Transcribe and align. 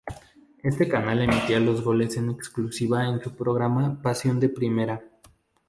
Este 0.63 0.87
canal 0.89 1.21
emitía 1.21 1.59
los 1.59 1.83
goles 1.83 2.17
en 2.17 2.31
exclusiva 2.31 3.05
en 3.07 3.21
su 3.21 3.35
programa 3.37 4.01
Pasión 4.01 4.39
de 4.39 4.49
primera. 4.49 5.03